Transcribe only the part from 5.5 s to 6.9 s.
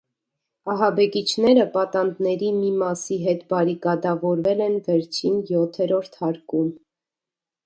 յոթերորդ հարկում։